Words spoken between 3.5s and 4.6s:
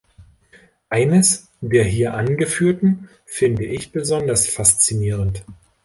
ich besonders